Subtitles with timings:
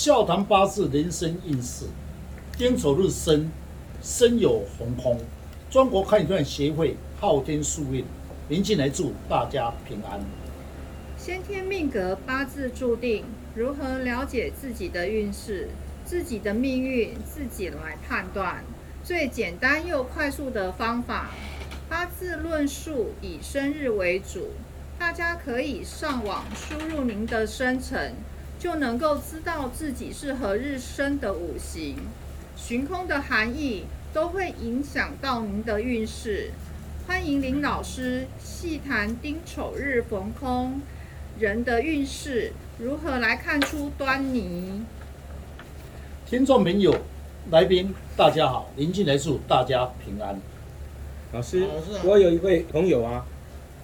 [0.00, 1.84] 笑谈八字人生运势，
[2.56, 3.50] 丁丑日生，
[4.00, 5.18] 身有红空。
[5.68, 8.04] 中国看一段协会昊天书运，
[8.48, 10.20] 临近来祝大家平安。
[11.18, 13.24] 先天命格八字注定，
[13.56, 15.68] 如何了解自己的运势、
[16.04, 18.62] 自己的命运，自己来判断。
[19.02, 21.30] 最简单又快速的方法，
[21.88, 24.50] 八字论述以生日为主。
[24.96, 28.14] 大家可以上网输入您的生辰，
[28.58, 31.96] 就能够知道自己是何日生的五行、
[32.56, 36.50] 旬空的含义，都会影响到您的运势。
[37.06, 40.80] 欢迎林老师细谈丁丑日逢空
[41.38, 44.82] 人的运势，如何来看出端倪？
[46.26, 46.92] 听众朋友、
[47.52, 50.36] 来宾，大家好，林进来祝大家平安。
[51.32, 51.64] 老师，
[52.02, 53.24] 我有一位朋友啊。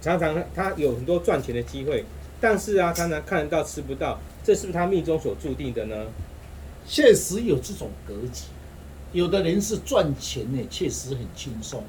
[0.00, 2.04] 常常他有很多赚钱的机会，
[2.42, 5.94] 但是啊，常常看得到吃不到，这是不是他命中所注定的呢？
[6.84, 8.46] 确实有这种格局，
[9.12, 11.84] 有的人是赚钱呢，确实很轻松。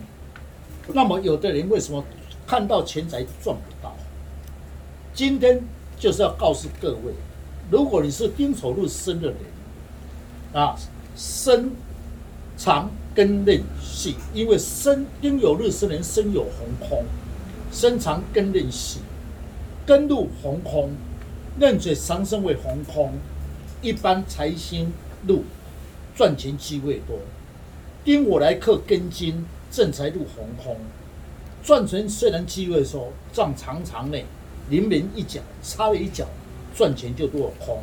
[0.89, 2.05] 那么有的人为什么
[2.45, 3.95] 看到钱财赚不到？
[5.11, 5.59] 今天
[5.97, 7.13] 就是要告诉各位，
[7.71, 9.37] 如果你是丁丑日生的人
[10.53, 10.75] 啊，
[11.15, 11.71] 身
[12.55, 17.03] 长根韧性，因为身丁酉日生人身有红空。
[17.71, 18.99] 身长根刃细，
[19.85, 20.91] 根入红空，
[21.59, 23.11] 刃嘴上升为红空，
[23.81, 24.93] 一般财星
[25.27, 25.43] 入，
[26.15, 27.19] 赚钱机会多。
[28.05, 30.77] 丁火来克根金，正财入红空，
[31.61, 34.17] 赚钱虽然机会说账常常呢，
[34.69, 36.27] 临门一脚，插了一脚，
[36.73, 37.79] 赚钱就落空。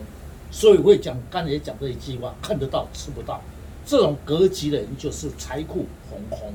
[0.51, 3.43] 所以会讲刚才讲这一句话，看得到吃不到，
[3.85, 6.55] 这种格局的人就是财库红空。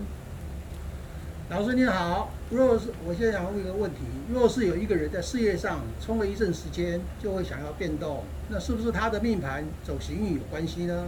[1.47, 3.99] 老师你好，若是我现在想问一个问题：
[4.33, 11.07] 若是有一个人在事业上冲了一阵时间，就会想要变动，那是不是他的命盘走行运有关系呢？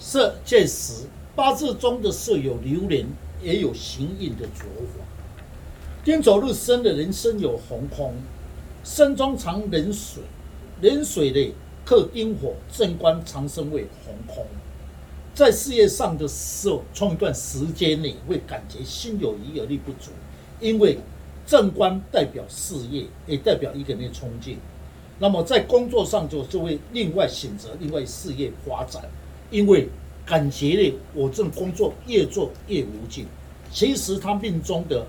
[0.00, 1.04] 色见时，
[1.36, 3.06] 八字中的色有流年，
[3.40, 5.04] 也有行运的着法。
[6.04, 8.12] 丁走日生的人生有红空，
[8.82, 10.24] 身中藏壬水，
[10.80, 11.54] 壬水的
[11.84, 14.44] 克丁火，正官长生为红空。
[15.36, 20.10] 在事业上的时候，冲一段时间内会感觉心有余而力不足，
[20.60, 20.98] 因为
[21.46, 24.56] 正官代表事业，也代表一个人的冲劲。
[25.18, 29.02] 那么在工作上就就会另外选择另外事业发展，
[29.50, 29.90] 因为
[30.24, 33.26] 感觉呢，我这种工作越做越无劲。
[33.70, 35.06] 其实他命中的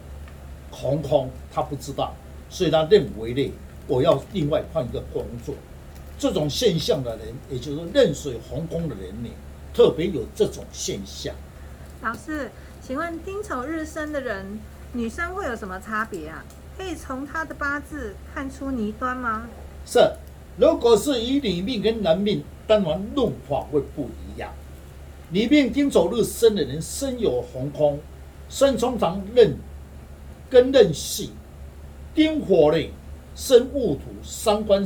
[0.70, 2.14] 红空他不知道，
[2.50, 3.50] 所以他认为呢，
[3.88, 5.56] 我要另外换一个工作。
[6.20, 9.30] 这种现象的人，也就是壬水红空的人呢。
[9.78, 11.36] 特别有这种现象。
[12.02, 12.50] 老师，
[12.82, 14.60] 请问丁丑日生的人，
[14.94, 16.44] 女生会有什么差别啊？
[16.76, 19.44] 可以从她的八字看出泥端吗？
[19.86, 20.00] 是，
[20.58, 24.52] 如果是以女命跟男命，当然论法会不一样。
[25.30, 28.00] 女命丁丑日生的人，身有红空，
[28.50, 29.56] 身通常刃
[30.50, 31.30] 跟刃细，
[32.16, 32.90] 丁火类
[33.36, 34.84] 生戊土，三官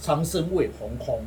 [0.00, 1.20] 长生为红空。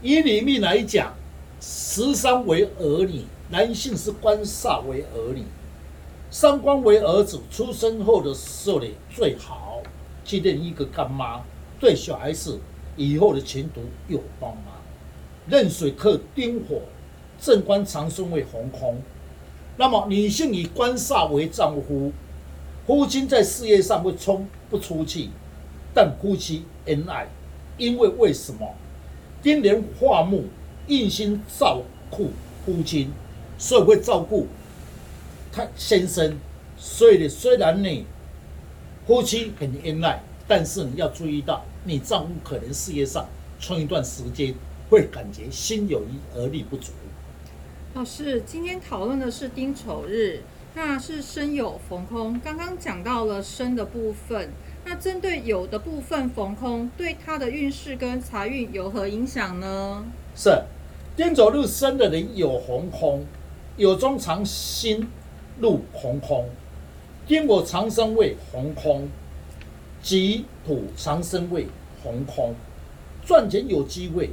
[0.00, 1.12] 以女命来讲。
[1.58, 5.42] 十三为儿女，男性是官煞为儿女，
[6.30, 9.80] 三官为儿子，出生后的时候呢最好
[10.22, 11.40] 去认一个干妈，
[11.80, 12.60] 对小孩子
[12.96, 14.74] 以后的前途有帮忙。
[15.48, 16.82] 壬水克丁火，
[17.40, 19.00] 正官长生为红空。
[19.78, 22.12] 那么女性以官煞为丈夫，
[22.86, 25.30] 夫妻在事业上会冲不出去，
[25.94, 27.28] 但夫妻恩爱，
[27.78, 28.74] 因为为什么？
[29.42, 30.44] 丁年化木。
[30.86, 32.30] 用心照顾
[32.64, 33.10] 夫亲，
[33.58, 34.46] 所以会照顾
[35.52, 36.36] 他先生。
[36.78, 38.04] 所以呢，虽然你
[39.06, 43.26] 夫妻很恩爱，但是你要注意到，你丈夫可能事业上
[43.58, 44.54] 冲一段时间
[44.90, 46.92] 会感觉心有余而力不足。
[47.94, 50.42] 老师，今天讨论的是丁丑日，
[50.74, 52.38] 那是身有逢空。
[52.44, 54.50] 刚刚讲到了身的部分，
[54.84, 60.04] 那针对有的部分逢空，对他的运势跟财运有何影响呢？
[60.36, 60.62] 是。
[61.16, 63.24] 丁走日生的人有红空，
[63.78, 65.08] 有中藏心
[65.58, 66.44] 入红空，
[67.26, 69.08] 丁火长生为红空，
[70.02, 71.68] 己土长生为
[72.02, 72.54] 红空，
[73.24, 74.28] 赚钱有机会，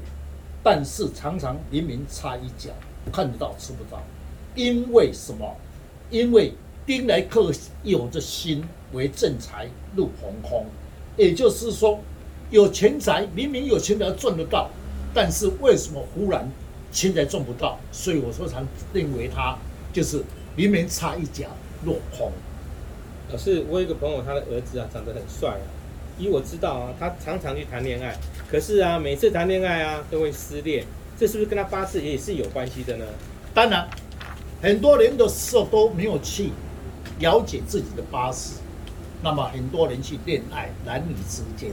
[0.61, 2.71] 但是常常明明差一脚，
[3.13, 4.03] 看得到吃不到，
[4.53, 5.55] 因为什么？
[6.09, 6.53] 因为
[6.85, 7.49] 丁来克
[7.83, 10.65] 有着心为正财入红空，
[11.15, 11.97] 也就是说
[12.51, 14.69] 有钱财，明明有钱财赚得到，
[15.13, 16.45] 但是为什么忽然？
[16.93, 19.57] 钱财赚不到，所以我说常认为他
[19.91, 20.23] 就是
[20.55, 21.47] 明明差一脚
[21.83, 22.31] 落空。
[23.29, 25.65] 可是我有一个朋友，他的儿子啊长得很帅啊，
[26.19, 28.15] 以我知道啊，他常常去谈恋爱，
[28.47, 30.85] 可是啊每次谈恋爱啊都会失恋，
[31.17, 33.05] 这是不是跟他八字也是有关系的呢？
[33.55, 33.89] 当然，
[34.61, 36.51] 很多人的时候都没有去
[37.19, 38.59] 了解自己的八字，
[39.23, 41.71] 那么很多人去恋爱，男女之间，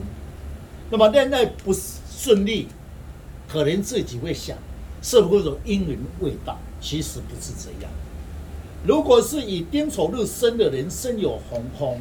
[0.91, 2.69] 那么恋爱不顺利，
[3.47, 4.57] 可能自己会想，
[5.03, 6.59] 是不是有姻缘未到？
[6.81, 7.91] 其实不是这样。
[8.87, 12.01] 如果是以丁丑日生的人，身有红空，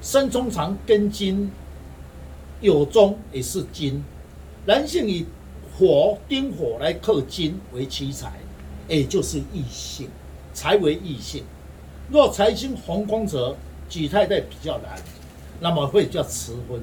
[0.00, 1.50] 身中藏根金，
[2.60, 4.02] 有中也是金。
[4.64, 5.26] 男性以
[5.76, 8.34] 火丁火来克金为妻财，
[8.86, 10.08] 也就是异性，
[10.54, 11.42] 财为异性。
[12.08, 13.56] 若财星红光者，
[13.88, 15.02] 举太太比较难，
[15.60, 16.80] 那么会叫迟婚。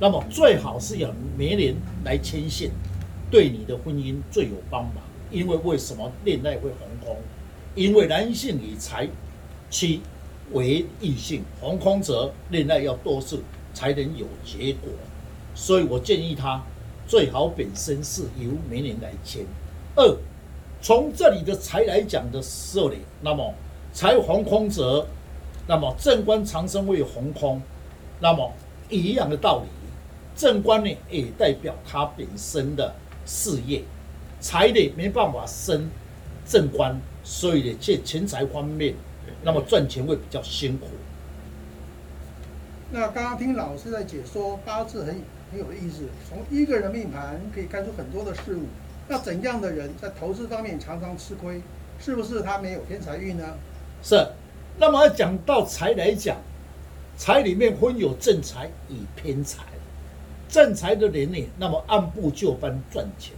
[0.00, 1.08] 那么最好是有
[1.38, 2.72] 媒人来牵线，
[3.34, 5.02] 对你的婚姻最有帮忙。
[5.28, 7.16] 因为为什么恋爱会红空？
[7.74, 9.08] 因为男性以财
[9.68, 10.00] 妻
[10.52, 13.42] 为异性，红空则恋爱要多次
[13.72, 14.88] 才能有结果，
[15.52, 16.62] 所以我建议他
[17.08, 19.44] 最好本身是由媒人来签。
[19.96, 20.16] 二，
[20.80, 23.52] 从这里的财来讲的时候呢，那么
[23.92, 25.04] 财红空则，
[25.66, 27.60] 那么正官长生为红空，
[28.20, 28.52] 那么
[28.88, 29.68] 一样的道理，
[30.36, 32.94] 正官呢也代表他本身的
[33.24, 33.82] 事业，
[34.40, 35.88] 财呢没办法升
[36.46, 37.00] 正官。
[37.22, 38.94] 所以呢，在钱财方面，
[39.42, 40.88] 那么赚钱会比较辛苦。
[42.90, 46.08] 那刚刚听老师在解说八字，很很有意思。
[46.28, 48.66] 从一个人命盘可以看出很多的事物。
[49.08, 51.62] 那怎样的人在投资方面常常吃亏？
[51.98, 53.44] 是不是他没有偏财运呢？
[54.02, 54.26] 是。
[54.76, 56.36] 那么讲到财来讲，
[57.16, 59.62] 财里面分有正财与偏财。
[60.54, 63.32] 正财的人呢，那么按部就班赚钱；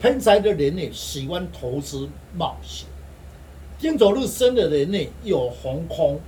[0.00, 2.88] 偏财的人呢，喜欢投资冒险。
[3.78, 6.18] 天走日生的人呢，有红空，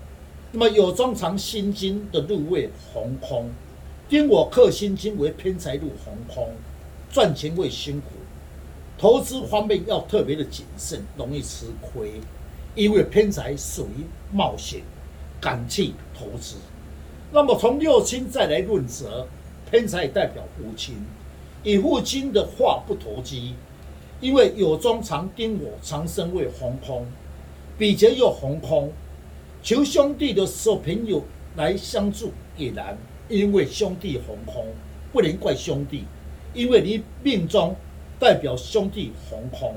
[0.53, 3.51] 那么有中藏心金的入位红空，
[4.09, 6.53] 丁我克心金为偏财入红空，
[7.11, 8.11] 赚钱会辛苦，
[8.97, 12.13] 投资方面要特别的谨慎，容易吃亏，
[12.77, 14.81] 因为偏财属于冒险，
[15.41, 16.55] 敢去投资。
[17.33, 19.27] 那么从六亲再来论则，
[19.75, 20.95] 偏财代表父亲，
[21.65, 23.55] 以父亲的话不投机，
[24.21, 27.05] 因为有中藏丁我长生为红空。
[27.77, 28.93] 比劫又红空，
[29.65, 31.25] 求兄弟的时候，朋友
[31.57, 32.97] 来相助也难，
[33.29, 34.65] 因为兄弟红空，
[35.13, 36.05] 不能怪兄弟，
[36.53, 37.75] 因为你命中
[38.21, 39.75] 代表兄弟红空，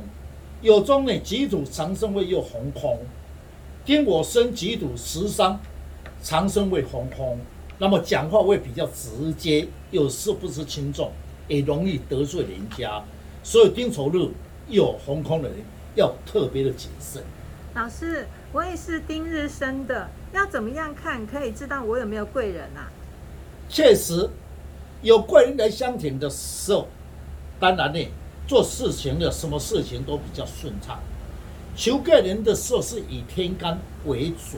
[0.61, 2.99] 有中呢己土长生位又红空，
[3.83, 5.59] 丁我生己土食伤，
[6.21, 7.39] 长生位红空，
[7.79, 11.11] 那么讲话会比较直接，有时不知轻重，
[11.47, 13.03] 也容易得罪人家，
[13.43, 14.27] 所以丁丑日
[14.67, 15.57] 有红空的人
[15.95, 17.21] 要特别的谨慎。
[17.75, 22.89] 老师，我也是丁日生的，要怎么样看可以知道我有没有贵人啊？
[23.69, 24.27] 确实，
[25.03, 26.87] 有贵人来相挺的时候，
[27.59, 27.99] 当然呢，
[28.47, 30.99] 做事情的什么事情都比较顺畅。
[31.75, 34.57] 求贵人的时候是以天干为主，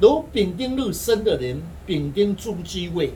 [0.00, 3.12] 如丙丁日生的人，丙丁朱鸡位，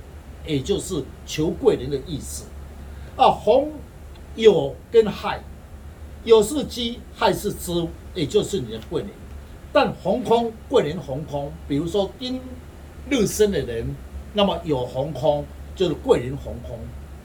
[0.46, 2.44] 也就是求贵人的意思。
[3.16, 3.72] 啊，红
[4.36, 5.40] 酉跟亥，
[6.24, 7.88] 酉是鸡，亥是猪。
[8.14, 9.10] 也就是你的贵人，
[9.70, 12.40] 但红空贵人红空，比如说丁
[13.10, 13.94] 日生的人，
[14.32, 15.44] 那么有红空
[15.74, 16.78] 就是贵人红空，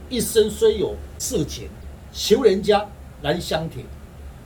[0.09, 1.69] 一生虽有事情
[2.11, 2.85] 求人家
[3.21, 3.85] 难相挺，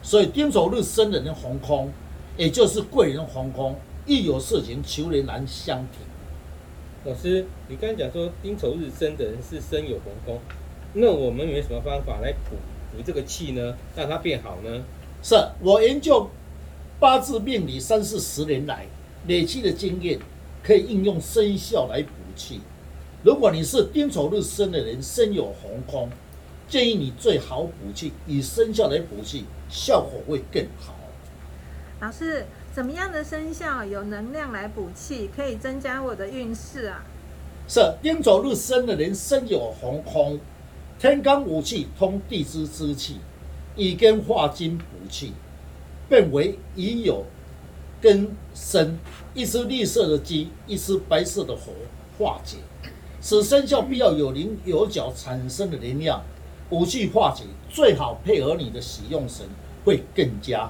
[0.04, 1.92] 所以丁丑日生的人红空，
[2.38, 7.12] 也就是贵人红空，一有事情求人难相挺。
[7.12, 10.40] 老师，你刚才讲说丁丑日生的人是生有红空，
[10.94, 12.56] 那我们有没有什么方法来补
[12.92, 14.84] 补这个气呢，让它变好呢？
[15.24, 16.30] 是我研究
[17.00, 18.86] 八字命理三四十年来
[19.28, 20.20] 累积的经验，
[20.64, 22.62] 可以应用生肖来补气。
[23.24, 26.10] 如果你是丁丑日生的人，身有红空，
[26.68, 30.94] 建议你最好补气，以生肖来补气，效果会更好。
[32.02, 32.46] 老师，
[32.76, 37.06] 怎么样的生肖有能量来补气，可以增加我的运势啊？
[37.70, 40.38] 是丁丑日生的人，身有红空，
[41.00, 43.22] 天干五气通地支之气。
[43.78, 45.32] 以根化金补气，
[46.10, 47.24] 变为已有
[48.02, 48.98] 根生
[49.34, 51.72] 一只绿色的鸡，一只白色的火
[52.18, 52.58] 化解。
[53.22, 56.22] 此生肖必要有棱有角产生的能量，
[56.70, 59.46] 补气化解，最好配合你的使用神
[59.86, 60.70] 会更佳。